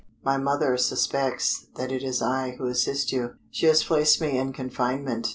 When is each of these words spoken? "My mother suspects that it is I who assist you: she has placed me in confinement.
"My 0.23 0.35
mother 0.37 0.77
suspects 0.77 1.67
that 1.75 1.91
it 1.91 2.01
is 2.01 2.23
I 2.23 2.55
who 2.57 2.65
assist 2.65 3.11
you: 3.11 3.35
she 3.51 3.67
has 3.67 3.83
placed 3.83 4.19
me 4.19 4.35
in 4.35 4.51
confinement. 4.51 5.29